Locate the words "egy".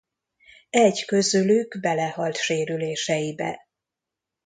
0.69-1.05